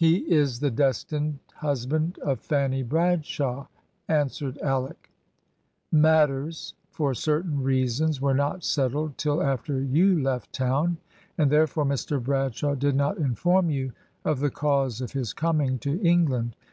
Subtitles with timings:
[0.00, 3.68] "He is the destined husband of Fanny Bradshaw,"
[4.08, 5.12] answered Alick.
[5.92, 10.96] "Matters, for certain reasons, were not settled till after you left town,
[11.38, 13.92] and therefore Mr Bradshaw did not inform you
[14.24, 16.56] of the cause of his coming to England.